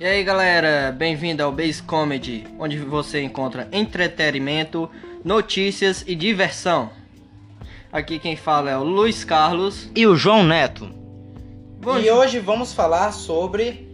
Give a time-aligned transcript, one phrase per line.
[0.00, 4.88] E aí galera, bem-vindo ao Base Comedy, onde você encontra entretenimento,
[5.24, 6.90] notícias e diversão.
[7.92, 9.90] Aqui quem fala é o Luiz Carlos.
[9.96, 10.88] E o João Neto.
[11.80, 13.88] Bom, e hoje vamos falar sobre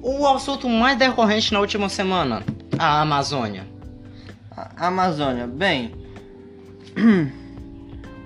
[0.00, 2.44] o assunto mais decorrente na última semana:
[2.78, 3.66] a Amazônia.
[4.52, 5.92] A Amazônia, bem.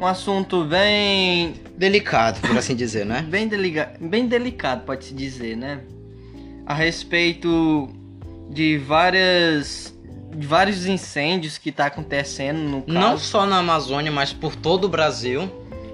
[0.00, 1.54] Um assunto bem.
[1.76, 3.22] Delicado, por assim dizer, né?
[3.22, 3.94] Bem, deliga...
[4.00, 5.80] bem delicado, pode-se dizer, né?
[6.68, 7.88] A respeito
[8.50, 9.96] de várias.
[10.30, 12.98] De vários incêndios que tá acontecendo no caso.
[12.98, 15.50] Não só na Amazônia, mas por todo o Brasil.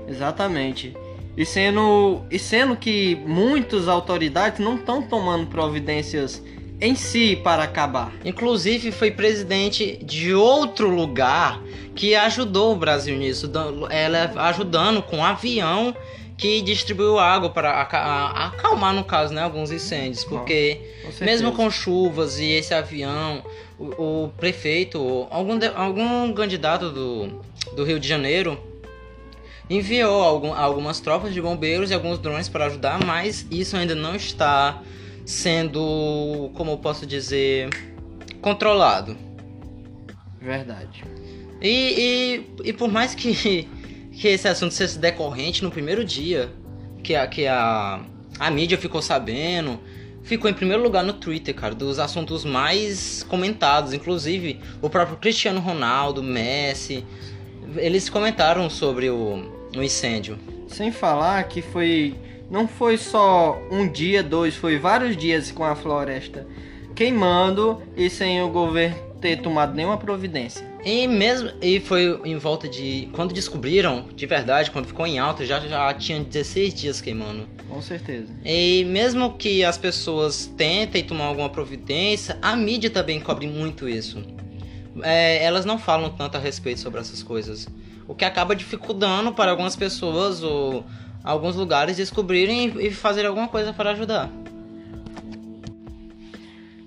[0.09, 0.93] Exatamente.
[1.37, 6.43] E sendo, e sendo que muitas autoridades não estão tomando providências
[6.81, 8.13] em si para acabar.
[8.25, 11.61] Inclusive foi presidente de outro lugar
[11.95, 13.51] que ajudou o Brasil nisso,
[13.89, 15.95] ela ajudando com um avião
[16.37, 20.81] que distribuiu água para acalmar no caso, né, alguns incêndios, porque
[21.19, 23.43] com mesmo com chuvas e esse avião,
[23.79, 27.41] o, o prefeito, algum algum candidato do,
[27.77, 28.59] do Rio de Janeiro
[29.69, 34.15] enviou algum, algumas tropas de bombeiros e alguns drones para ajudar, mas isso ainda não
[34.15, 34.83] está
[35.25, 37.71] sendo, como eu posso dizer,
[38.43, 39.17] controlado.
[40.41, 41.03] Verdade.
[41.63, 43.67] E, e, e por mais que,
[44.17, 46.51] que esse assunto seja decorrente no primeiro dia
[47.03, 48.01] que a, que a,
[48.39, 49.79] a mídia ficou sabendo,
[50.23, 53.93] ficou em primeiro lugar no Twitter, cara, dos assuntos mais comentados.
[53.93, 57.05] Inclusive, o próprio Cristiano Ronaldo, Messi,
[57.77, 60.39] eles comentaram sobre o, o incêndio.
[60.69, 62.15] Sem falar que foi
[62.51, 66.47] não foi só um dia, dois, foi vários dias com a floresta
[66.95, 70.74] queimando e sem o governo ter tomado nenhuma providência.
[70.85, 75.47] E mesmo e foi em volta de quando descobriram de verdade, quando ficou em alta,
[75.47, 77.49] já já tinha 16 dias queimando.
[77.69, 78.33] Com certeza.
[78.45, 84.23] E mesmo que as pessoas tentem tomar alguma providência, a mídia também cobre muito isso.
[85.03, 87.67] É, elas não falam tanto a respeito sobre essas coisas,
[88.07, 90.85] o que acaba dificultando para algumas pessoas ou
[91.25, 94.31] alguns lugares descobrirem e fazer alguma coisa para ajudar.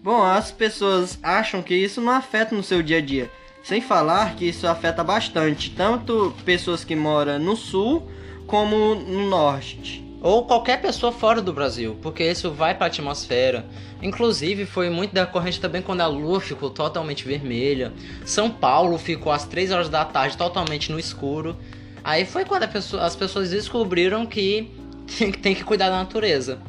[0.03, 3.29] Bom, as pessoas acham que isso não afeta no seu dia a dia.
[3.67, 8.07] Sem falar que isso afeta bastante, tanto pessoas que moram no sul
[8.45, 10.01] como no norte.
[10.21, 13.65] Ou qualquer pessoa fora do Brasil, porque isso vai para a atmosfera.
[14.01, 17.91] Inclusive, foi muito decorrente também quando a lua ficou totalmente vermelha.
[18.23, 21.53] São Paulo ficou às 3 horas da tarde totalmente no escuro.
[22.05, 24.71] Aí foi quando pessoa, as pessoas descobriram que
[25.17, 26.59] tem, tem que cuidar da natureza.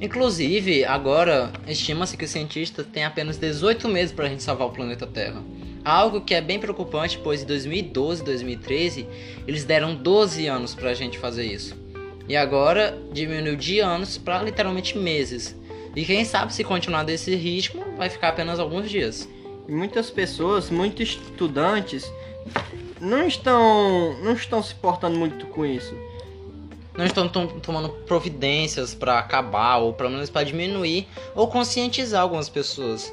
[0.00, 4.70] Inclusive, agora estima-se que os cientistas têm apenas 18 meses para a gente salvar o
[4.70, 5.42] planeta Terra.
[5.84, 9.06] Algo que é bem preocupante, pois em 2012 e 2013
[9.46, 11.76] eles deram 12 anos para a gente fazer isso.
[12.28, 15.54] E agora diminuiu de anos para literalmente meses.
[15.94, 19.28] E quem sabe se continuar desse ritmo, vai ficar apenas alguns dias.
[19.68, 22.10] Muitas pessoas, muitos estudantes
[23.00, 25.94] não estão não estão se portando muito com isso.
[26.96, 33.12] Não estão tomando providências para acabar ou pelo menos para diminuir ou conscientizar algumas pessoas.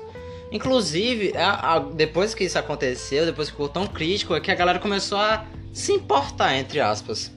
[0.52, 4.56] Inclusive, a, a, depois que isso aconteceu, depois que ficou tão crítico, é que a
[4.56, 7.32] galera começou a se importar, entre aspas,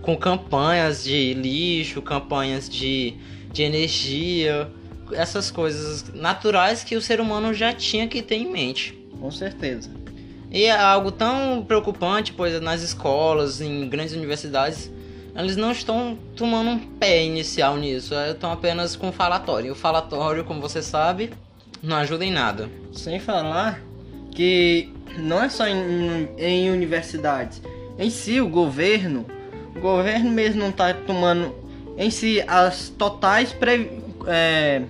[0.00, 3.16] com campanhas de lixo, campanhas de,
[3.52, 4.70] de energia,
[5.12, 8.92] essas coisas naturais que o ser humano já tinha que ter em mente.
[9.20, 9.90] Com certeza.
[10.50, 14.91] E é algo tão preocupante, pois nas escolas, em grandes universidades,
[15.34, 19.68] eles não estão tomando um pé inicial nisso, estão apenas com falatório.
[19.68, 21.30] E o falatório, como você sabe,
[21.82, 22.68] não ajuda em nada.
[22.92, 23.80] Sem falar
[24.30, 27.62] que não é só em, em universidades.
[27.98, 29.26] Em si, o governo,
[29.74, 31.54] o governo mesmo não está tomando
[31.96, 33.90] em si as totais pre,
[34.26, 34.82] é,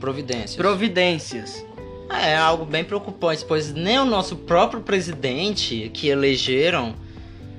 [0.00, 0.56] providências.
[0.56, 1.64] providências
[2.10, 6.94] é algo bem preocupante, pois nem o nosso próprio presidente que elegeram,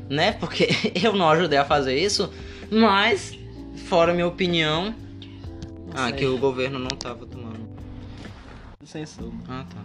[0.10, 0.34] né?
[0.34, 0.68] Porque
[1.02, 2.32] eu não ajudei a fazer isso,
[2.72, 3.38] mas,
[3.88, 4.94] fora minha opinião,
[5.94, 7.66] ah, que o governo não tava tomando.
[8.84, 9.32] Censura.
[9.48, 9.82] Ah, tá.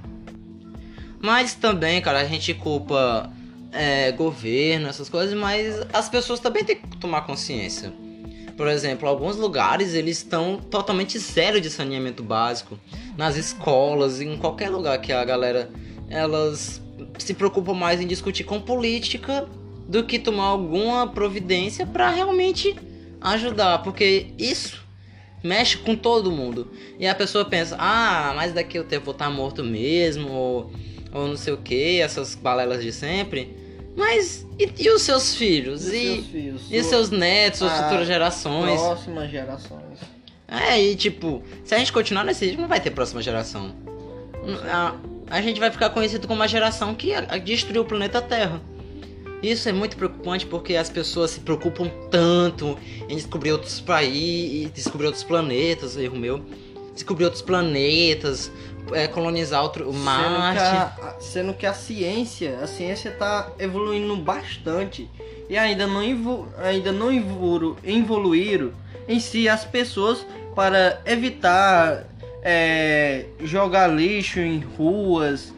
[1.20, 3.30] Mas também, cara, a gente culpa
[3.72, 7.92] é, governo, essas coisas, mas as pessoas também têm que tomar consciência.
[8.56, 12.78] Por exemplo, alguns lugares eles estão totalmente zero de saneamento básico.
[13.16, 15.70] Nas escolas, em qualquer lugar que a galera
[16.08, 16.82] elas
[17.18, 19.48] se preocupam mais em discutir com política
[19.90, 22.76] do que tomar alguma providência para realmente
[23.20, 24.80] ajudar, porque isso
[25.42, 26.70] mexe com todo mundo.
[26.96, 30.72] E a pessoa pensa: "Ah, mas daqui eu vou estar morto mesmo", ou,
[31.12, 33.52] ou não sei o que, essas balelas de sempre.
[33.96, 35.88] Mas e, e os seus filhos?
[35.88, 36.62] E, e, seus filhos?
[36.70, 38.80] e seus netos, ah, futuras gerações?
[38.80, 39.98] Próximas gerações.
[40.46, 43.74] É, e tipo, se a gente continuar nesse ritmo, não vai ter próxima geração.
[44.70, 44.94] A,
[45.28, 47.10] a gente vai ficar conhecido como uma geração que
[47.44, 48.60] destruiu o planeta Terra.
[49.42, 52.76] Isso é muito preocupante porque as pessoas se preocupam tanto
[53.08, 56.44] em descobrir outros países, descobrir outros planetas, erro meu,
[56.94, 58.52] descobrir outros planetas,
[58.92, 60.60] é, colonizar outro Marte.
[60.60, 65.08] Sendo que, a, sendo que a ciência, a ciência está evoluindo bastante
[65.48, 68.72] e ainda não, evolu, ainda não evolu, evoluíram
[69.08, 72.04] em si as pessoas para evitar
[72.42, 75.52] é, jogar lixo em ruas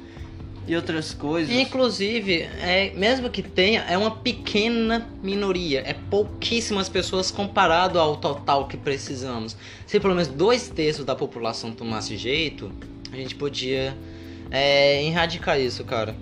[0.67, 1.55] e outras coisas.
[1.55, 5.83] Inclusive, é, mesmo que tenha, é uma pequena minoria.
[5.87, 9.57] É pouquíssimas pessoas comparado ao total que precisamos.
[9.87, 12.71] Se pelo menos dois terços da população tomasse jeito,
[13.13, 13.97] a gente podia
[14.51, 16.15] é, erradicar isso, cara.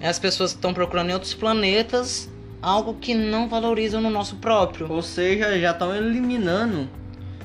[0.00, 2.28] As pessoas estão procurando em outros planetas
[2.60, 4.90] algo que não valorizam no nosso próprio.
[4.90, 6.88] Ou seja, já estão eliminando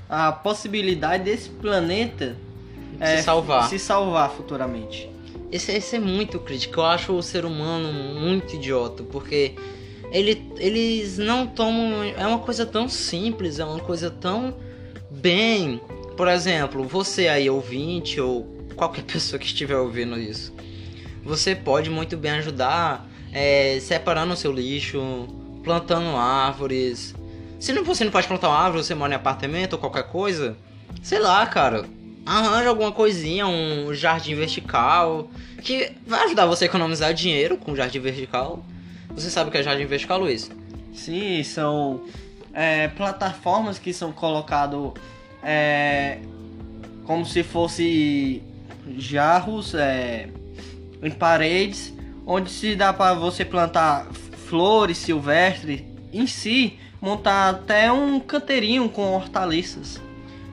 [0.09, 2.35] a possibilidade desse planeta
[2.97, 3.69] se é, salvar.
[3.69, 5.09] Se salvar futuramente.
[5.51, 6.79] Esse, esse é muito crítico.
[6.79, 9.55] Eu acho o ser humano muito idiota, porque
[10.11, 12.03] ele, eles não tomam.
[12.03, 14.55] É uma coisa tão simples, é uma coisa tão
[15.09, 15.81] bem.
[16.15, 18.43] Por exemplo, você aí ouvinte ou
[18.75, 20.53] qualquer pessoa que estiver ouvindo isso,
[21.23, 25.27] você pode muito bem ajudar é, separando o seu lixo,
[25.63, 27.13] plantando árvores.
[27.59, 30.55] Se não, você não pode plantar uma árvore, você mora em apartamento ou qualquer coisa,
[31.03, 31.85] sei lá, cara
[32.25, 35.29] arranja alguma coisinha, um jardim vertical,
[35.61, 38.63] que vai ajudar você a economizar dinheiro com jardim vertical.
[39.09, 40.49] Você sabe o que é jardim vertical, Luiz?
[40.93, 42.01] Sim, são
[42.53, 44.91] é, plataformas que são colocadas
[45.43, 46.19] é,
[47.05, 48.41] como se fosse
[48.97, 50.29] jarros é,
[51.01, 51.93] em paredes,
[52.25, 54.07] onde se dá para você plantar
[54.47, 55.83] flores silvestres
[56.13, 59.99] em si, montar até um canteirinho com hortaliças.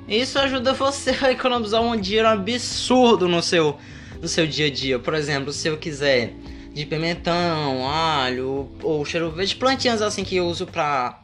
[0.08, 3.76] Isso ajuda você a economizar um dinheiro absurdo no seu,
[4.20, 4.98] no seu dia a dia.
[4.98, 6.32] Por exemplo, se eu quiser
[6.72, 11.20] de pimentão, alho ou cheiro verde, plantinhas assim que eu uso pra.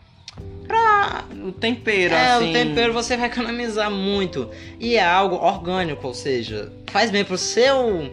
[0.67, 1.25] pra.
[1.45, 2.51] O tempero, é, assim.
[2.51, 4.51] o tempero você vai economizar muito.
[4.81, 8.11] E é algo orgânico, ou seja, faz bem pro seu.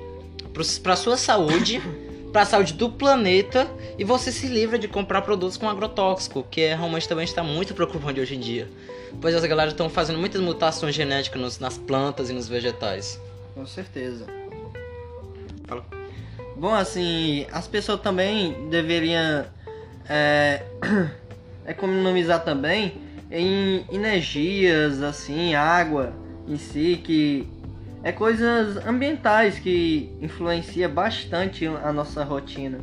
[0.53, 1.81] Pro, pra sua saúde.
[2.31, 6.61] para a saúde do planeta e você se livra de comprar produtos com agrotóxico, que
[6.61, 8.69] é realmente também está muito preocupante hoje em dia
[9.19, 13.19] pois as galera estão fazendo muitas mutações genéticas nos, nas plantas e nos vegetais.
[13.53, 14.25] Com certeza.
[15.65, 15.85] Fala.
[16.55, 19.45] Bom, assim, as pessoas também deveriam
[20.07, 20.63] é,
[21.67, 26.13] economizar também em energias, assim, água
[26.47, 27.47] em si, que
[28.03, 32.79] é coisas ambientais que influencia bastante a nossa rotina.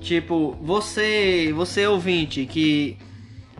[0.00, 2.96] Tipo, você, você ouvinte que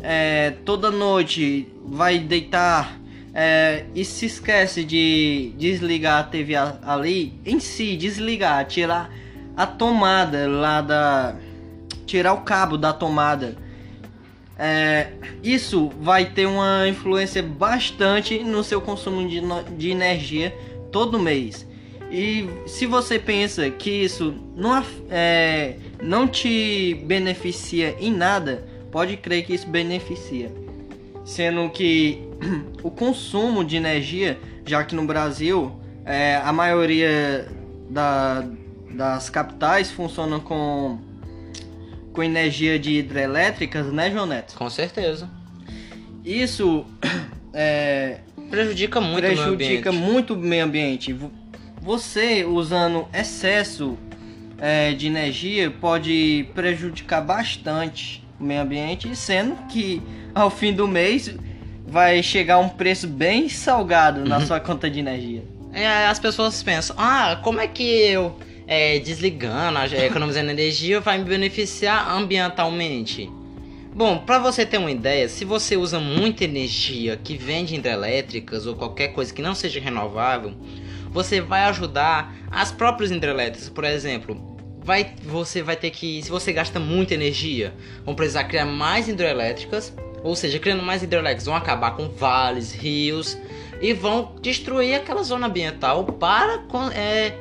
[0.00, 3.00] é, toda noite vai deitar
[3.32, 9.11] é, e se esquece de desligar a TV ali, em si, desligar, tirar
[9.56, 11.37] a tomada lá da.
[12.06, 13.56] tirar o cabo da tomada.
[14.59, 15.09] É,
[15.43, 19.41] isso vai ter uma influência bastante no seu consumo de,
[19.77, 20.56] de energia
[20.93, 21.67] todo mês.
[22.11, 29.45] E se você pensa que isso não, é, não te beneficia em nada, pode crer
[29.45, 30.53] que isso beneficia.
[31.25, 32.23] Sendo que
[32.82, 35.73] o consumo de energia, já que no Brasil
[36.05, 37.49] é, a maioria
[37.91, 38.44] da,
[38.91, 40.99] das capitais funcionam com,
[42.15, 44.55] com energia de hidrelétricas, né, João Neto?
[44.56, 45.29] Com certeza.
[46.25, 46.87] Isso
[47.53, 51.15] é, prejudica muito prejudica o meio muito o meio ambiente.
[51.83, 53.99] Você usando excesso
[54.59, 60.01] é, de energia pode prejudicar bastante o meio ambiente, sendo que
[60.35, 61.35] ao fim do mês
[61.87, 64.47] vai chegar um preço bem salgado na uhum.
[64.47, 65.43] sua conta de energia.
[65.73, 71.25] É, as pessoas pensam, ah, como é que eu é, desligando, economizando energia vai me
[71.25, 73.31] beneficiar ambientalmente?
[73.94, 78.67] Bom, para você ter uma ideia, se você usa muita energia que vem de hidrelétricas
[78.67, 80.53] ou qualquer coisa que não seja renovável,
[81.11, 83.69] você vai ajudar as próprias hidrelétricas.
[83.69, 87.73] Por exemplo, vai, você vai ter que, se você gasta muita energia,
[88.05, 89.94] vão precisar criar mais hidrelétricas,
[90.25, 93.39] ou seja, criando mais hidrelétricas vão acabar com vales, rios
[93.81, 96.65] e vão destruir aquela zona ambiental para,
[96.97, 97.33] é,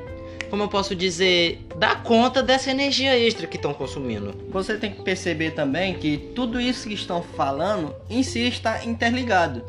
[0.54, 4.36] como eu posso dizer, dar conta dessa energia extra que estão consumindo.
[4.52, 9.66] Você tem que perceber também que tudo isso que estão falando em si está interligado.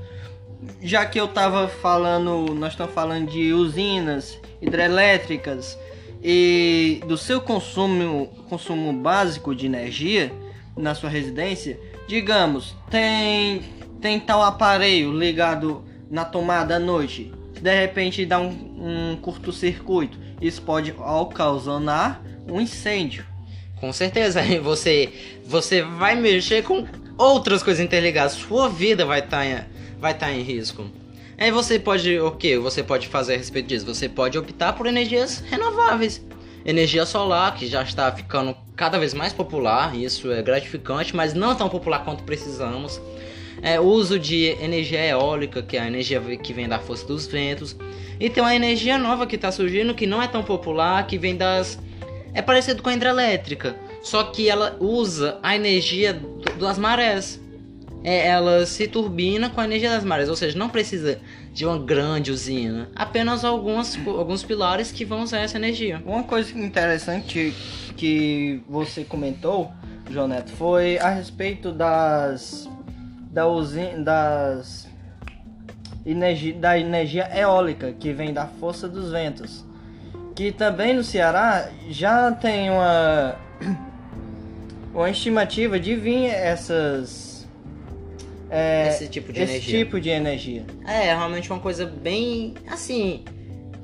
[0.83, 5.79] Já que eu estava falando, nós estamos falando de usinas hidrelétricas,
[6.23, 10.31] e do seu consumo, consumo básico de energia
[10.77, 13.63] na sua residência, digamos, tem,
[14.03, 20.63] tem tal aparelho ligado na tomada à noite, de repente dá um, um curto-circuito, isso
[20.63, 23.25] pode ocasionar um incêndio.
[23.81, 25.13] Com certeza, você
[25.47, 26.87] você vai mexer com
[27.17, 29.59] outras coisas interligadas, sua vida vai estar em,
[30.01, 30.85] vai estar em risco.
[31.37, 33.87] Aí você pode, o que você pode fazer a respeito disso?
[33.87, 36.25] Você pode optar por energias renováveis.
[36.65, 41.55] Energia solar, que já está ficando cada vez mais popular, isso é gratificante, mas não
[41.55, 43.01] tão popular quanto precisamos.
[43.65, 47.75] É, uso de energia eólica, que é a energia que vem da força dos ventos.
[48.21, 51.35] E tem uma energia nova que está surgindo, que não é tão popular, que vem
[51.35, 51.79] das.
[52.35, 56.21] É parecido com a hidrelétrica, só que ela usa a energia
[56.59, 57.41] das marés
[58.05, 61.19] é, ela se turbina com a energia das marés, ou seja, não precisa
[61.55, 66.03] de uma grande usina, apenas algumas, alguns pilares que vão usar essa energia.
[66.05, 67.55] Uma coisa interessante
[67.97, 69.73] que você comentou,
[70.11, 72.69] João Neto, foi a respeito das
[73.35, 74.87] da usina, das
[76.07, 79.65] energia, da energia eólica que vem da força dos ventos,
[80.37, 83.37] que também no Ceará já tem uma
[84.95, 87.49] uma estimativa de vir essas
[88.49, 89.79] é, esse tipo de esse energia.
[89.79, 90.65] tipo de energia.
[90.87, 93.25] É, é realmente uma coisa bem assim.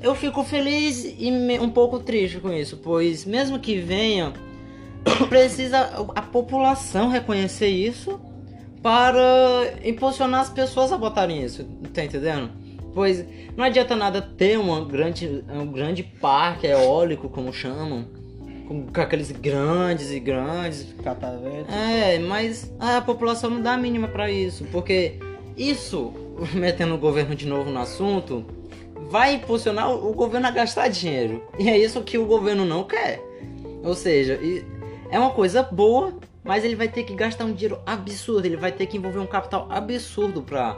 [0.01, 1.31] Eu fico feliz e
[1.61, 4.33] um pouco triste com isso, pois mesmo que venha,
[5.29, 8.30] precisa a população reconhecer isso
[8.83, 12.51] para impulsionar as pessoas a botarem isso, tá entendendo?
[12.95, 13.25] Pois
[13.57, 18.07] não adianta nada ter uma grande, um grande parque eólico, como chamam,
[18.67, 20.95] com, com aqueles grandes e grandes.
[21.03, 21.73] Catavetes.
[21.73, 25.19] É, mas a população não dá a mínima para isso, porque
[25.57, 26.13] isso,
[26.55, 28.45] metendo o governo de novo no assunto,
[29.11, 31.43] vai impulsionar o governo a gastar dinheiro.
[31.59, 33.21] E é isso que o governo não quer.
[33.83, 34.39] Ou seja,
[35.11, 38.73] é uma coisa boa, mas ele vai ter que gastar um dinheiro absurdo, ele vai
[38.73, 40.77] ter que envolver um capital absurdo para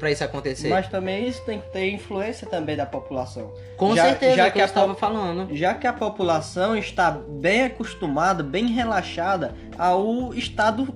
[0.00, 0.70] para isso acontecer.
[0.70, 3.52] Mas também isso tem que ter influência também da população.
[3.76, 5.54] Com já, certeza, já que, que eu estava falando.
[5.54, 10.88] Já que a população está bem acostumada, bem relaxada ao estado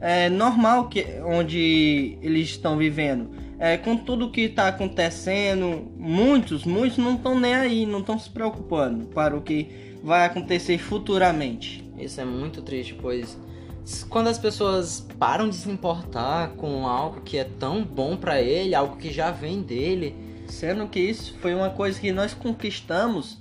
[0.00, 3.30] é, normal que, onde eles estão vivendo.
[3.58, 8.30] É, com tudo que está acontecendo, muitos, muitos não estão nem aí, não estão se
[8.30, 11.88] preocupando para o que vai acontecer futuramente.
[12.04, 13.38] Isso é muito triste, pois
[14.08, 18.74] quando as pessoas param de se importar com algo que é tão bom para ele,
[18.74, 20.14] algo que já vem dele,
[20.46, 23.38] sendo que isso foi uma coisa que nós conquistamos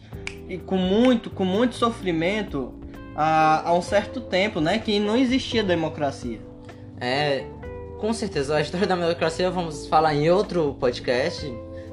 [0.48, 2.74] e com muito, com muito sofrimento
[3.16, 6.40] há, há um certo tempo, né, que não existia democracia.
[7.00, 7.46] É,
[8.00, 11.46] com certeza a história da democracia vamos falar em outro podcast.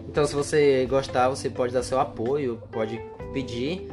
[0.08, 2.98] Então, se você gostar, você pode dar seu apoio, pode
[3.34, 3.86] pedir.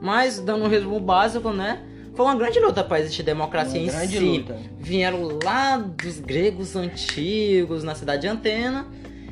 [0.00, 1.86] Mas dando um resumo básico, né?
[2.20, 4.18] Foi uma grande luta para existir democracia uma em si.
[4.18, 4.58] Luta.
[4.78, 8.86] Vieram lá dos gregos antigos, na cidade de Antena,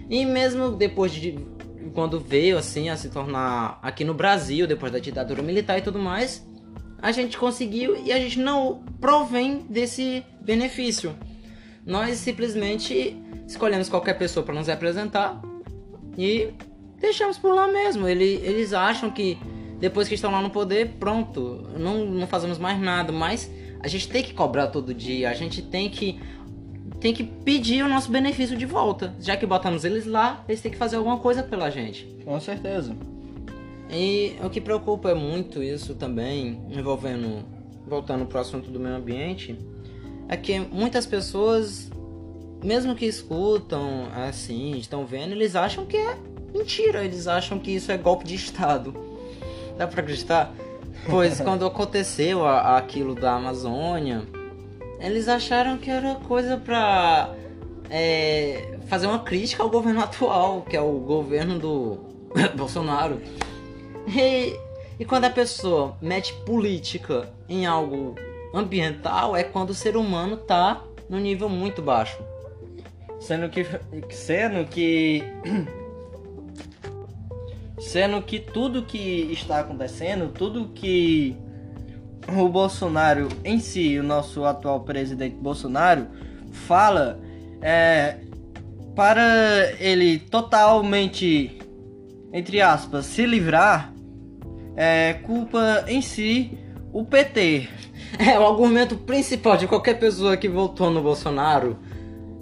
[0.09, 1.39] e mesmo depois de
[1.93, 5.99] quando veio assim a se tornar aqui no Brasil, depois da ditadura militar e tudo
[5.99, 6.43] mais,
[7.03, 11.15] a gente conseguiu e a gente não provém desse benefício.
[11.85, 13.15] Nós simplesmente
[13.47, 15.39] escolhemos qualquer pessoa para nos representar
[16.17, 16.55] e
[16.99, 18.09] deixamos por lá mesmo.
[18.09, 19.37] Eles, eles acham que
[19.79, 24.09] depois que estão lá no poder, pronto, não, não fazemos mais nada, mas a gente
[24.09, 26.21] tem que cobrar todo dia, a gente tem que
[27.01, 29.15] tem que pedir o nosso benefício de volta.
[29.21, 32.05] Já que botamos eles lá, eles têm que fazer alguma coisa pela gente.
[32.25, 32.97] Com certeza.
[33.89, 37.45] E o que preocupa é muito isso também, envolvendo,
[37.87, 39.57] voltando para o assunto do meio ambiente,
[40.29, 41.89] é que muitas pessoas,
[42.65, 46.19] mesmo que escutam assim, estão vendo, eles acham que é
[46.53, 49.08] mentira, eles acham que isso é golpe de Estado.
[49.79, 50.53] Dá pra acreditar?
[51.09, 54.25] Pois quando aconteceu a, aquilo da Amazônia,
[55.01, 57.33] eles acharam que era coisa pra
[57.89, 61.99] é, fazer uma crítica ao governo atual, que é o governo do
[62.57, 63.23] Bolsonaro.
[64.09, 64.59] E,
[64.99, 68.17] e quando a pessoa mete política em algo
[68.53, 72.19] ambiental, é quando o ser humano tá no nível muito baixo.
[73.21, 73.67] Sendo que,
[74.11, 75.23] sendo que
[77.81, 81.37] Sendo que tudo que está acontecendo, tudo que
[82.29, 86.07] o Bolsonaro em si, o nosso atual presidente Bolsonaro,
[86.53, 87.21] fala
[87.63, 88.17] é,
[88.95, 91.59] para ele totalmente,
[92.33, 93.93] entre aspas, se livrar,
[94.77, 96.59] é culpa em si
[96.93, 97.69] o PT.
[98.19, 101.79] É o argumento principal de qualquer pessoa que votou no Bolsonaro.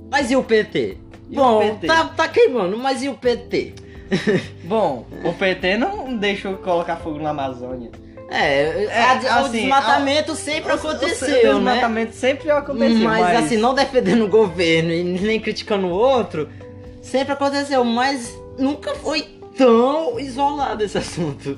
[0.08, 0.96] Mas e o PT?
[1.28, 1.88] E Bom, o PT?
[1.88, 3.74] Tá, tá queimando, mas e o PT?
[4.64, 7.90] Bom, o PT não deixou colocar fogo na Amazônia.
[8.28, 12.16] É, é a, assim, o desmatamento a, sempre aconteceu, o, o, o desmatamento né?
[12.16, 12.98] sempre aconteceu.
[12.98, 16.48] Mas, mas, assim, não defendendo o governo e nem criticando o outro,
[17.06, 19.22] Sempre aconteceu, mas nunca foi
[19.56, 21.56] tão isolado esse assunto.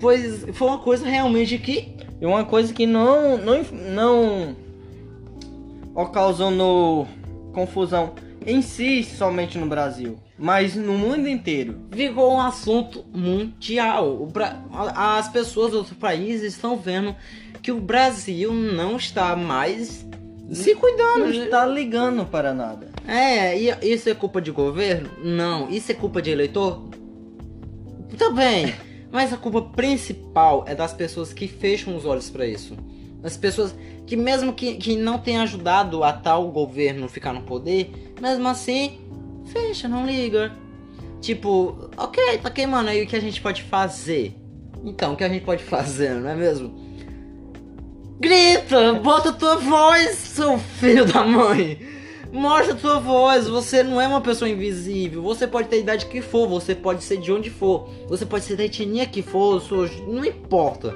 [0.00, 1.94] Pois foi uma coisa realmente que.
[2.18, 3.36] E uma coisa que não.
[3.36, 4.56] não, não
[5.94, 7.06] ocasionou
[7.52, 8.14] confusão
[8.46, 11.82] em si somente no Brasil, mas no mundo inteiro.
[11.90, 14.26] Virou um assunto mundial.
[14.26, 14.64] Bra...
[14.72, 17.14] As pessoas dos outros países estão vendo
[17.62, 20.06] que o Brasil não está mais
[20.50, 21.26] se cuidando.
[21.26, 22.88] Não está ligando para nada.
[23.06, 25.10] É, e isso é culpa de governo?
[25.22, 25.68] Não.
[25.68, 26.88] Isso é culpa de eleitor?
[28.16, 28.74] Também.
[29.12, 32.76] Mas a culpa principal é das pessoas que fecham os olhos para isso.
[33.22, 33.74] As pessoas
[34.06, 38.98] que mesmo que, que não tenham ajudado a tal governo ficar no poder, mesmo assim,
[39.52, 40.52] fecha, não liga.
[41.20, 44.34] Tipo, ok, tá queimando aí o que a gente pode fazer.
[44.84, 46.74] Então, o que a gente pode fazer, não é mesmo?
[48.18, 51.78] Grita, bota tua voz, seu filho da mãe.
[52.32, 55.22] Mostra tua voz, você não é uma pessoa invisível.
[55.22, 58.44] Você pode ter a idade que for, você pode ser de onde for, você pode
[58.44, 59.60] ser da etnia que for,
[60.06, 60.94] não importa.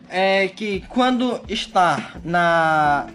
[0.10, 3.08] é que quando está na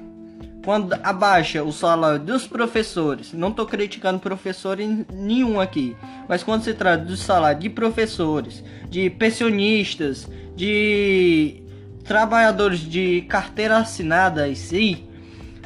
[0.65, 4.77] quando abaixa o salário dos professores, não estou criticando professor
[5.13, 5.97] nenhum aqui,
[6.29, 11.63] mas quando se trata do salário de professores, de pensionistas, de
[12.03, 15.05] trabalhadores de carteira assinada em si,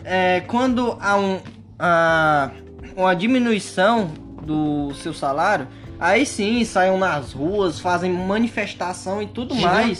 [0.04, 1.40] é, quando há um,
[1.78, 2.50] a,
[2.94, 9.98] uma diminuição do seu salário, aí sim saiam nas ruas, fazem manifestação e tudo mais.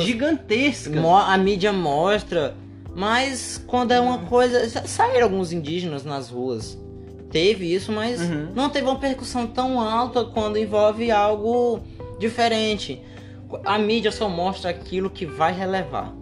[0.00, 1.00] Gigantesca.
[1.32, 2.54] A mídia mostra.
[2.94, 4.86] Mas quando é uma coisa.
[4.86, 6.78] Saíram alguns indígenas nas ruas.
[7.30, 8.48] Teve isso, mas uhum.
[8.54, 11.80] não teve uma percussão tão alta quando envolve algo
[12.18, 13.00] diferente.
[13.64, 16.12] A mídia só mostra aquilo que vai relevar.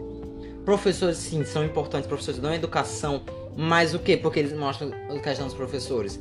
[0.65, 2.07] Professores, sim, são importantes.
[2.07, 3.23] Professores dão educação.
[3.57, 4.17] Mas o que?
[4.17, 6.21] Porque eles mostram a questão dos professores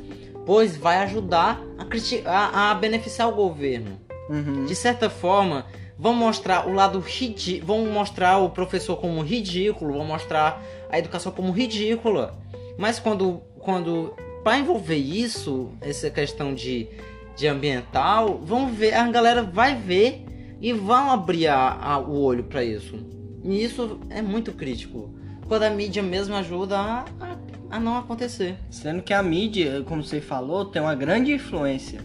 [0.50, 4.00] pois vai ajudar a, criticar, a beneficiar o governo.
[4.28, 4.66] Uhum.
[4.66, 10.06] De certa forma, vão mostrar o lado ridículo, vão mostrar o professor como ridículo, vão
[10.06, 10.60] mostrar
[10.90, 12.36] a educação como ridícula.
[12.80, 16.88] Mas quando, quando para envolver isso, essa questão de,
[17.36, 20.26] de ambiental, vão ver, a galera vai ver
[20.60, 22.96] e vão abrir a, a, o olho para isso.
[23.44, 25.14] E isso é muito crítico.
[25.48, 28.58] Quando a mídia mesmo ajuda a, a a não acontecer.
[28.70, 32.02] Sendo que a mídia, como você falou, tem uma grande influência.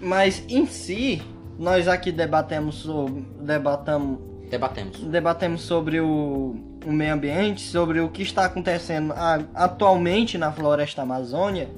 [0.00, 1.22] Mas em si,
[1.58, 3.24] nós aqui debatemos sobre.
[3.40, 4.18] Debatamos.
[4.50, 5.00] Debatemos.
[5.00, 11.02] Debatemos sobre o, o meio ambiente, sobre o que está acontecendo a, atualmente na floresta
[11.02, 11.68] amazônia.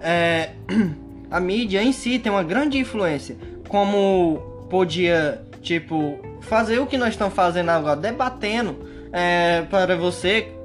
[0.00, 0.50] É,
[1.30, 3.36] a mídia em si tem uma grande influência.
[3.68, 8.76] Como podia, tipo, fazer o que nós estamos fazendo agora, debatendo
[9.12, 10.57] é, para você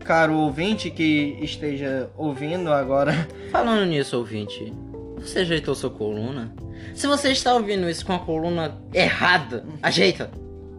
[0.00, 3.28] caro ouvinte que esteja ouvindo agora.
[3.50, 4.72] Falando nisso, ouvinte,
[5.18, 6.54] você ajeitou sua coluna?
[6.94, 10.30] Se você está ouvindo isso com a coluna errada, ajeita.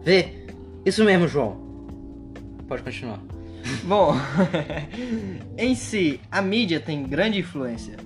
[0.02, 0.46] Vê.
[0.84, 1.56] Isso mesmo, João.
[2.68, 3.20] Pode continuar.
[3.84, 4.14] Bom,
[5.58, 7.96] em si, a mídia tem grande influência.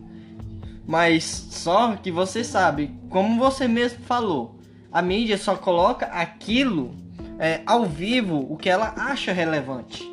[0.87, 4.59] Mas só que você sabe, como você mesmo falou,
[4.91, 6.95] a mídia só coloca aquilo
[7.39, 10.10] é, ao vivo o que ela acha relevante.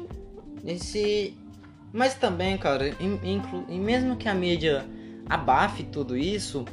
[0.68, 1.34] Esse.
[1.94, 4.86] Mas também, cara, e, mesmo que a mídia
[5.28, 6.66] abafe tudo isso,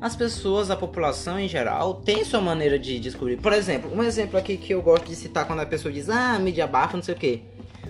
[0.00, 3.38] as pessoas, a população em geral, tem sua maneira de descobrir.
[3.38, 6.38] Por exemplo, um exemplo aqui que eu gosto de citar quando a pessoa diz, ah,
[6.38, 7.40] mídia bafa, não sei o quê.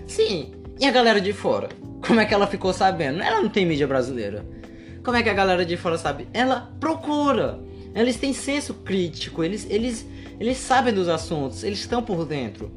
[0.07, 1.69] Sim, e a galera de fora?
[2.05, 3.21] Como é que ela ficou sabendo?
[3.21, 4.45] Ela não tem mídia brasileira.
[5.03, 6.27] Como é que a galera de fora sabe?
[6.33, 7.59] Ela procura.
[7.93, 10.07] Eles têm senso crítico, eles, eles,
[10.39, 12.71] eles sabem dos assuntos, eles estão por dentro.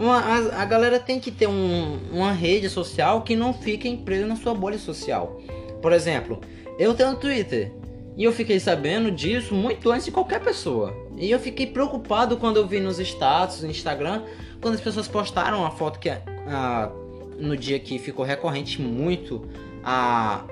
[0.00, 4.26] Uma, a, a, galera tem que ter um, uma rede social que não fique presa
[4.26, 5.38] na sua bolha social.
[5.82, 6.40] Por exemplo,
[6.78, 7.70] eu tenho um Twitter.
[8.16, 10.96] E eu fiquei sabendo disso muito antes de qualquer pessoa.
[11.18, 14.22] E eu fiquei preocupado quando eu vi nos status, no Instagram,
[14.62, 16.90] quando as pessoas postaram a foto que a,
[17.38, 19.46] no dia que ficou recorrente muito
[19.84, 20.44] a,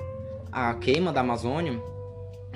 [0.52, 1.80] a queima da Amazônia.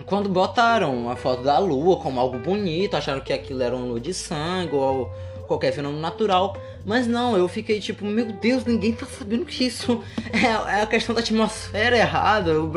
[0.05, 4.01] Quando botaram a foto da lua como algo bonito, acharam que aquilo era uma lua
[4.01, 5.11] de sangue ou
[5.47, 6.57] qualquer fenômeno natural.
[6.85, 10.03] Mas não, eu fiquei tipo, meu Deus, ninguém tá sabendo que isso
[10.33, 12.61] é, é a questão da atmosfera errada.
[12.61, 12.73] O,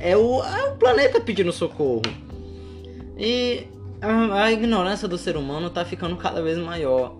[0.00, 2.02] é, o, é o planeta pedindo socorro.
[3.18, 3.66] E
[4.00, 7.16] a, ignorância do ser humano tá ficando cada vez maior.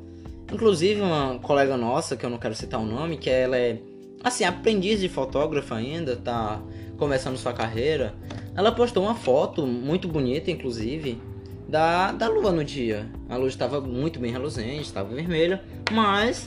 [0.53, 3.81] Inclusive, uma colega nossa, que eu não quero citar o nome, que ela é,
[4.23, 6.61] assim, aprendiz de fotógrafa ainda, tá
[6.97, 8.15] começando sua carreira.
[8.55, 11.21] Ela postou uma foto muito bonita, inclusive,
[11.69, 13.07] da, da lua no dia.
[13.29, 16.47] A luz estava muito bem reluzente, estava vermelha, mas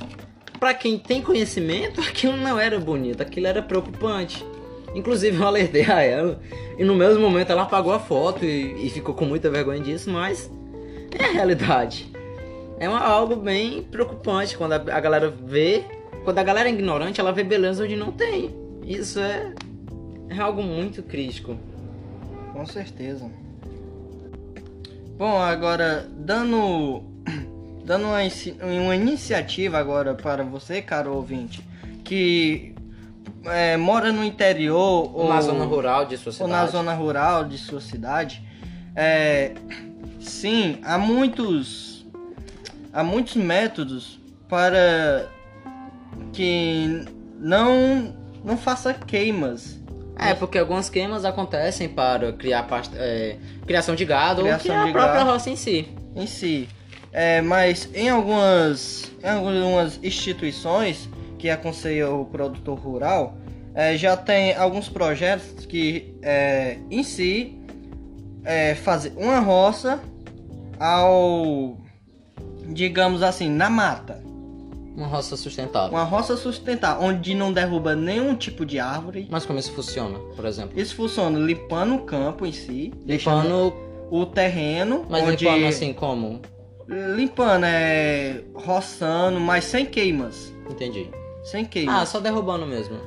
[0.59, 4.45] para quem tem conhecimento, aquilo não era bonito, aquilo era preocupante.
[4.95, 6.39] Inclusive eu alertei a ela
[6.77, 10.09] e no mesmo momento ela apagou a foto e, e ficou com muita vergonha disso,
[10.09, 10.49] mas
[11.17, 12.11] é a realidade.
[12.79, 15.83] É uma, algo bem preocupante quando a, a galera vê,
[16.23, 18.55] quando a galera é ignorante, ela vê beleza onde não tem.
[18.85, 19.53] Isso é,
[20.29, 21.57] é algo muito crítico.
[22.53, 23.29] Com certeza.
[25.19, 27.03] Bom, agora dando
[27.83, 28.19] dando uma,
[28.81, 31.61] uma iniciativa agora para você, caro ouvinte,
[32.05, 32.73] que
[33.43, 37.43] é, mora no interior ou na zona rural de sua cidade, ou na zona rural
[37.43, 38.41] de sua cidade,
[38.95, 39.55] é,
[40.21, 42.07] sim, há muitos
[42.93, 45.27] há muitos métodos para
[46.31, 47.05] que
[47.37, 49.78] não não faça queimas
[50.19, 54.91] é, porque algumas queimas acontecem para criar é, criação de gado criação ou criar a
[54.91, 55.87] própria gado roça em si.
[56.15, 56.67] Em si.
[57.11, 63.37] É, mas em algumas, em algumas instituições que aconselham o produtor rural,
[63.73, 67.57] é, já tem alguns projetos que é, em si
[68.43, 69.99] é, fazer uma roça
[70.79, 71.77] ao
[72.67, 74.21] digamos assim na mata
[74.99, 75.97] uma roça sustentável.
[75.97, 79.27] Uma roça sustentável, onde não derruba nenhum tipo de árvore.
[79.31, 80.79] Mas como isso funciona, por exemplo?
[80.79, 82.93] Isso funciona limpando o campo em si.
[83.05, 83.73] Limpando
[84.11, 85.05] o terreno.
[85.09, 85.45] Mas onde...
[85.45, 86.41] limpando assim como?
[87.15, 88.41] Limpando, é.
[88.53, 90.53] roçando, mas sem queimas.
[90.69, 91.09] Entendi.
[91.43, 91.95] Sem queimas.
[91.95, 92.97] Ah, só derrubando mesmo.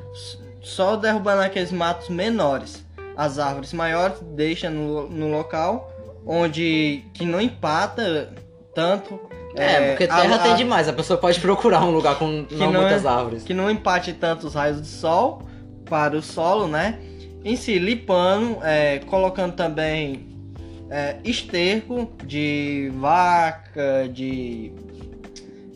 [0.63, 2.85] Só derrubando aqueles matos menores.
[3.17, 5.93] As árvores maiores deixa no, no local
[6.27, 8.33] onde que não empata
[8.75, 9.21] tanto
[9.55, 12.73] é, é, porque terra a, tem demais, a pessoa pode procurar um lugar com não,
[12.73, 13.43] não muitas é, árvores.
[13.43, 15.43] Que não empate tantos raios de sol
[15.85, 16.99] para o solo, né?
[17.45, 20.27] Em si, lipando, é, colocando também
[20.89, 24.73] é, esterco de vaca, de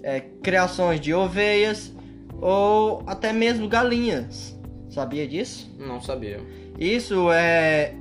[0.03, 1.93] é, criações de ovelhas
[2.41, 4.57] ou até mesmo galinhas.
[4.89, 5.71] Sabia disso?
[5.79, 6.41] Não sabia.
[6.79, 7.95] Isso é,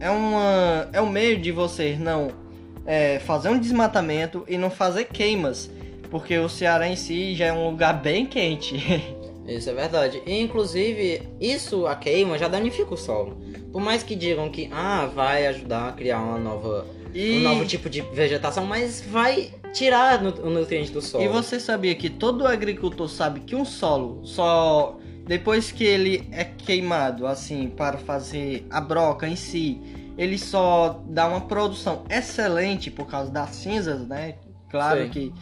[0.00, 2.41] é, uma, é um meio de vocês não
[2.86, 5.70] é, fazer um desmatamento e não fazer queimas,
[6.10, 8.76] porque o Ceará em si já é um lugar bem quente.
[9.46, 10.22] Isso é verdade.
[10.24, 13.36] E, inclusive, isso, a queima, já danifica o solo.
[13.72, 17.38] Por mais que digam que ah, vai ajudar a criar uma nova, e...
[17.38, 21.24] um novo tipo de vegetação, mas vai tirar o nutriente do solo.
[21.24, 26.44] E você sabia que todo agricultor sabe que um solo só depois que ele é
[26.44, 29.80] queimado assim para fazer a broca em si,
[30.16, 34.34] ele só dá uma produção excelente por causa das cinzas, né?
[34.70, 35.10] Claro Sim.
[35.10, 35.34] que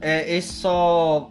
[0.00, 1.30] é, ele só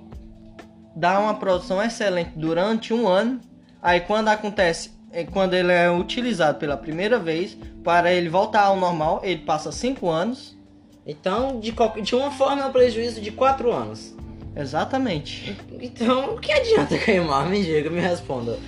[0.95, 3.39] dá uma produção excelente durante um ano.
[3.81, 8.77] Aí quando acontece, é, quando ele é utilizado pela primeira vez, para ele voltar ao
[8.77, 10.57] normal, ele passa cinco anos.
[11.05, 14.15] Então, de, qualquer, de uma forma, é um prejuízo de quatro anos.
[14.55, 15.57] Exatamente.
[15.79, 17.49] Então, o que adianta queimar?
[17.49, 18.59] Me diga, me responda.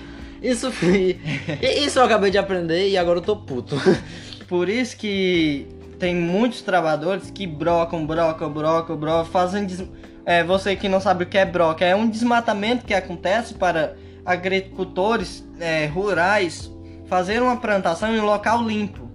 [0.41, 1.19] Isso foi.
[1.61, 3.75] isso eu acabei de aprender e agora eu tô puto.
[4.47, 5.67] Por isso que
[5.99, 9.65] tem muitos trabalhadores que brocam, brocam, brocam, brocam, fazem.
[9.65, 9.83] Des...
[10.25, 13.95] É, você que não sabe o que é broca, é um desmatamento que acontece para
[14.25, 16.71] agricultores é, rurais
[17.07, 19.11] fazer uma plantação em local limpo.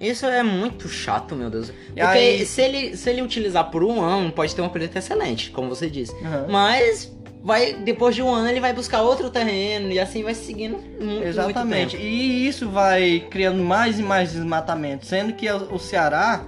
[0.00, 1.72] Isso é muito chato, meu Deus.
[1.86, 2.44] Porque aí...
[2.44, 5.88] se, ele, se ele utilizar por um ano, pode ter uma colheita excelente, como você
[5.88, 6.12] disse.
[6.16, 6.48] Uhum.
[6.48, 10.78] Mas vai depois de um ano ele vai buscar outro terreno e assim vai seguindo
[11.00, 11.96] muito, Exatamente.
[11.96, 12.06] muito.
[12.06, 16.44] E isso vai criando mais e mais desmatamento, sendo que o Ceará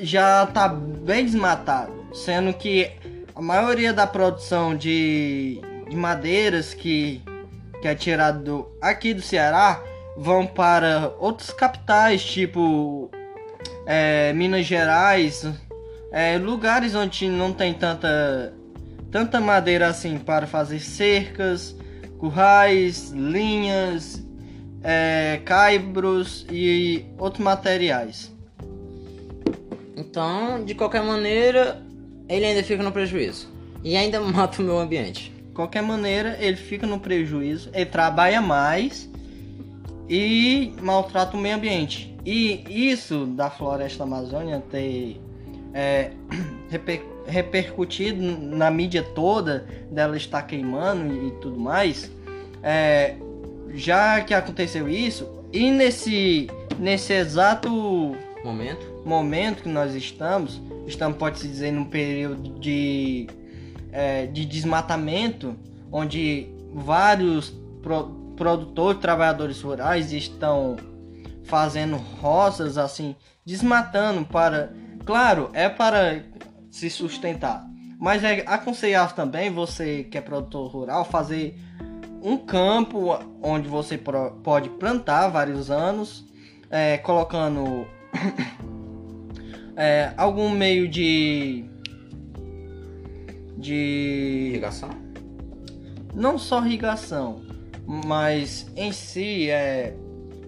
[0.00, 2.90] já está bem desmatado, sendo que
[3.34, 7.22] a maioria da produção de, de madeiras que,
[7.80, 9.82] que é tirado aqui do Ceará
[10.16, 13.10] vão para outras capitais, tipo
[13.86, 15.46] é, Minas Gerais,
[16.10, 18.52] é, lugares onde não tem tanta
[19.10, 21.76] tanta madeira assim para fazer cercas,
[22.18, 24.24] currais, linhas,
[24.82, 28.32] é, caibros e outros materiais.
[29.96, 31.82] Então, de qualquer maneira,
[32.28, 33.48] ele ainda fica no prejuízo.
[33.82, 35.32] E ainda mata o meu ambiente.
[35.32, 39.10] De qualquer maneira, ele fica no prejuízo, ele trabalha mais
[40.08, 42.14] e maltrata o meio ambiente.
[42.24, 45.20] E isso da floresta amazônica ter
[45.72, 46.10] é,
[46.68, 52.10] reper, repercutido na mídia toda, dela estar queimando e tudo mais,
[52.62, 53.16] é,
[53.74, 59.02] já que aconteceu isso, e nesse, nesse exato Momento.
[59.04, 63.26] momento que nós estamos, estamos, pode-se dizer, num período de,
[63.90, 65.56] é, de desmatamento,
[65.90, 70.76] onde vários pro, produtores, trabalhadores rurais estão
[71.44, 74.72] fazendo roças assim, desmatando para,
[75.04, 76.22] claro, é para
[76.76, 77.66] se sustentar,
[77.98, 81.58] mas é aconselhável também você que é produtor rural fazer
[82.22, 83.98] um campo onde você
[84.42, 86.24] pode plantar vários anos,
[86.70, 87.86] é, colocando
[89.76, 91.64] é, algum meio de
[93.58, 95.06] de Irrigação?
[96.16, 97.42] não só irrigação,
[97.86, 99.94] mas em si é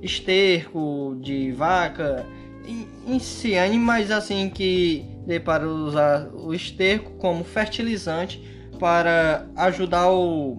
[0.03, 2.27] esterco de vaca,
[2.67, 5.05] em, em si animais assim que
[5.45, 8.43] para usar o esterco como fertilizante
[8.79, 10.59] para ajudar o,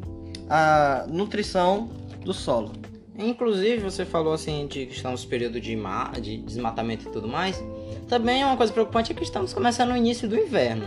[0.49, 1.89] a nutrição
[2.23, 2.73] do solo.
[3.17, 5.75] Inclusive, você falou assim de que estamos no período de,
[6.21, 7.62] de desmatamento e tudo mais.
[8.08, 10.86] Também uma coisa preocupante é que estamos começando no início do inverno.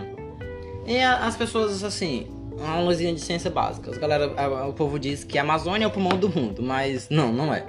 [0.87, 3.91] E a- as pessoas, assim, uma luzinha de ciência básica.
[3.91, 7.09] As galera, a- o povo diz que a Amazônia é o pulmão do mundo, mas
[7.11, 7.67] não, não é.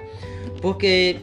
[0.62, 1.16] Porque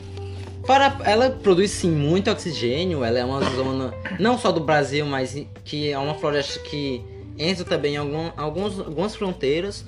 [0.65, 5.35] para, ela produz sim muito oxigênio, ela é uma zona não só do Brasil, mas
[5.65, 7.01] que é uma floresta que
[7.37, 9.85] entra também em algum, alguns, algumas fronteiras.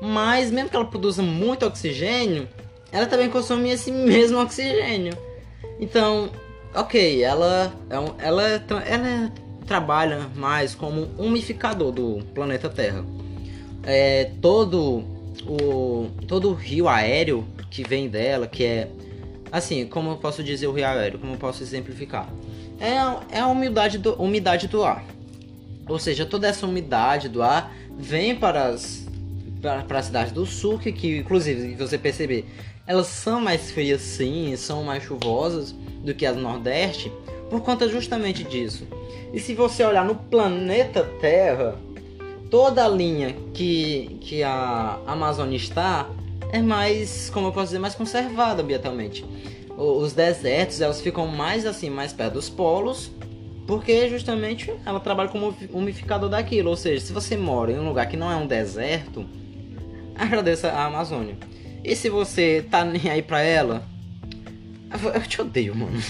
[0.00, 2.48] Mas mesmo que ela produza muito oxigênio,
[2.92, 5.16] ela também consome esse mesmo oxigênio.
[5.80, 6.28] Então,
[6.74, 9.32] ok, ela, é um- ela, tra- ela
[9.66, 13.04] trabalha mais como umificador do planeta Terra.
[13.82, 15.02] É, todo
[15.46, 18.88] o todo o rio aéreo que vem dela, que é
[19.56, 22.28] assim, como eu posso dizer o rio aéreo, como eu posso exemplificar?
[22.80, 25.04] É, a- é a umidade do, umidade do ar.
[25.88, 29.04] Ou seja, toda essa umidade do ar vem para as
[29.62, 32.44] para, para as cidades do sul, que, que inclusive, você perceber,
[32.86, 35.72] elas são mais frias sim, são mais chuvosas
[36.04, 37.10] do que as nordeste,
[37.48, 38.86] por conta justamente disso.
[39.32, 41.76] E se você olhar no planeta Terra,
[42.50, 46.10] toda a linha que, que a Amazônia está
[46.52, 49.24] é mais, como eu posso dizer, mais conservada ambientalmente.
[49.76, 53.10] Os desertos, elas ficam mais assim, mais perto dos polos,
[53.66, 56.70] porque justamente ela trabalha como umificador daquilo.
[56.70, 59.26] Ou seja, se você mora em um lugar que não é um deserto,
[60.14, 61.36] agradeça a Amazônia.
[61.82, 63.84] E se você tá nem aí pra ela,
[65.14, 65.98] eu te odeio, mano.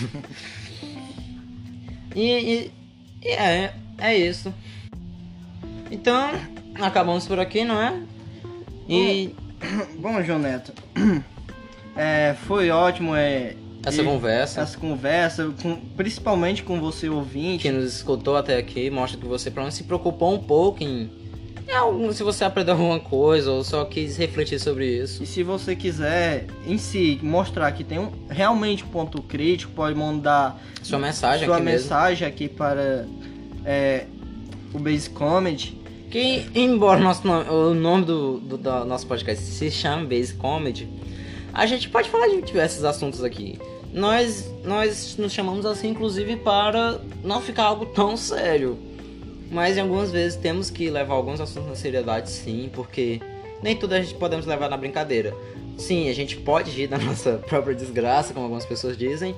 [2.17, 2.71] E, e-
[3.23, 4.55] e é, é isso.
[5.91, 6.31] Então,
[6.77, 7.93] acabamos por aqui, não é?
[8.89, 9.35] E
[9.99, 10.73] Bom, João Neto,
[11.97, 17.63] é, foi ótimo é, essa e- conversa, essa conversa, com- principalmente com você ouvinte.
[17.63, 21.11] quem nos escutou até aqui, mostra que você pelo menos se preocupou um pouco em,
[21.75, 25.23] algum, se você aprendeu alguma coisa ou só quis refletir sobre isso.
[25.23, 29.97] E se você quiser em si mostrar que tem um, realmente um ponto crítico, pode
[29.97, 31.81] mandar Sua mensagem sua aqui mesmo.
[31.83, 33.07] mensagem aqui para
[33.65, 34.05] é,
[34.75, 35.83] o Base Comedy.
[36.15, 40.89] Que, embora nosso nome- o nome do, do, do nosso podcast se chame Base Comedy,
[41.53, 43.59] a gente pode falar de diversos assuntos aqui.
[43.93, 48.79] Nós, nós nos chamamos assim, inclusive, para não ficar algo tão sério.
[49.51, 53.21] Mas em algumas vezes temos que levar alguns assuntos na seriedade, sim, porque
[53.61, 55.35] nem tudo a gente podemos levar na brincadeira.
[55.77, 59.35] Sim, a gente pode rir da nossa própria desgraça, como algumas pessoas dizem.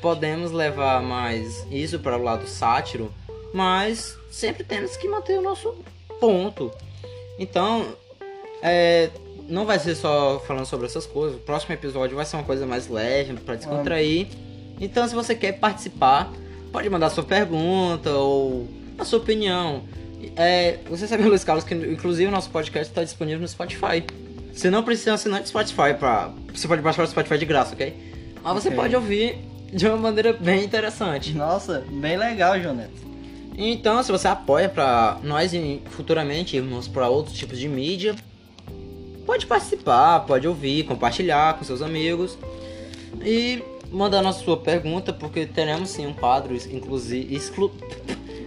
[0.00, 3.12] Podemos levar mais isso para o lado sátiro,
[3.52, 5.74] mas sempre temos que manter o nosso
[6.20, 6.70] ponto.
[7.38, 7.86] Então,
[8.62, 9.10] é,
[9.48, 11.36] não vai ser só falando sobre essas coisas.
[11.36, 14.28] O próximo episódio vai ser uma coisa mais leve, para descontrair.
[14.80, 16.32] Então, se você quer participar,
[16.72, 18.66] pode mandar sua pergunta ou
[18.98, 19.82] a sua opinião.
[20.36, 24.04] É, você sabe, Luiz Carlos, que inclusive o nosso podcast está disponível no Spotify.
[24.52, 26.32] Você não precisa assinar de Spotify pra.
[26.54, 27.92] Você pode baixar o Spotify de graça, ok?
[28.42, 28.80] Mas você Ok.
[28.80, 29.38] pode ouvir
[29.72, 31.32] de uma maneira bem interessante.
[31.32, 33.13] Nossa, bem legal, Neto.
[33.56, 35.52] Então, se você apoia pra nós
[35.90, 38.14] futuramente irmos para outros tipos de mídia,
[39.24, 42.36] pode participar, pode ouvir, compartilhar com seus amigos
[43.24, 43.62] e
[43.92, 47.70] mandar a sua pergunta, porque teremos sim um quadro inclusive exclu...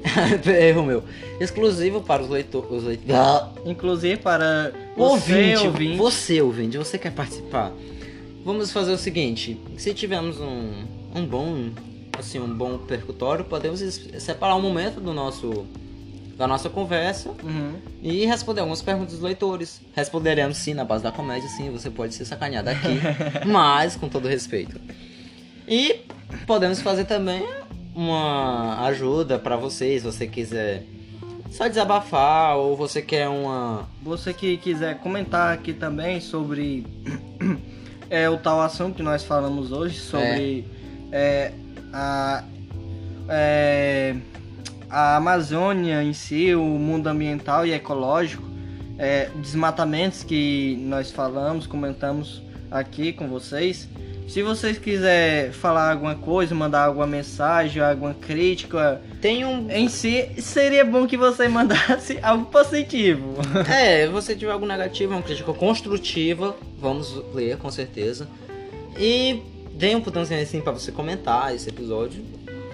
[0.47, 1.03] erro meu,
[1.39, 5.97] exclusivo para os leitores, os leit- Ah, Inclusive para ouvinte, você, ouvinte.
[5.97, 7.71] você ouvinte, você quer participar?
[8.43, 10.83] Vamos fazer o seguinte, se tivermos um,
[11.15, 11.69] um bom,
[12.19, 13.79] assim, um bom percutório, podemos
[14.19, 15.65] separar um momento do nosso
[16.37, 17.73] da nossa conversa Uhum.
[18.01, 19.81] e responder algumas perguntas dos leitores.
[19.95, 22.99] Responderemos sim na base da comédia, sim, você pode ser sacaneado aqui,
[23.47, 24.79] mas com todo respeito.
[25.67, 26.01] E
[26.45, 27.43] podemos fazer também
[27.95, 30.83] uma ajuda pra vocês, se você quiser
[31.49, 36.85] só desabafar ou você quer uma Você que quiser comentar aqui também sobre
[38.11, 40.65] é, o tal assunto que nós falamos hoje, sobre
[41.11, 41.51] é,
[41.93, 42.43] a,
[43.29, 44.15] é,
[44.89, 48.43] a Amazônia em si, o mundo ambiental e ecológico,
[48.97, 53.87] é, desmatamentos que nós falamos, comentamos aqui com vocês.
[54.27, 60.29] Se vocês quiserem falar alguma coisa, mandar alguma mensagem, alguma crítica, tem um em si,
[60.39, 63.35] seria bom que você mandasse algo positivo.
[63.71, 68.27] É, se você tiver algo negativo, uma crítica construtiva, vamos ler com certeza.
[68.99, 69.41] E
[69.77, 72.23] dê um botãozinho assim pra você comentar esse episódio.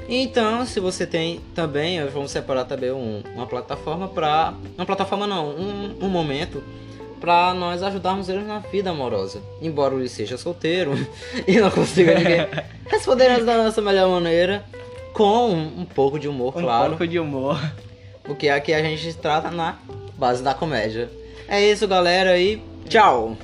[0.07, 4.53] Então, se você tem também, nós vamos separar também um- uma plataforma pra.
[4.77, 6.61] Uma plataforma não, um, um momento
[7.21, 9.41] pra nós ajudarmos eles na vida amorosa.
[9.61, 10.91] Embora ele seja solteiro
[11.47, 12.47] e não consiga ninguém,
[12.87, 14.65] responderemos da nossa melhor maneira,
[15.13, 16.89] com um, um pouco de humor, Um claro.
[16.89, 17.57] pouco de humor.
[18.23, 19.77] Porque aqui a gente trata na
[20.17, 21.09] base da comédia.
[21.47, 23.37] É isso, galera, e tchau!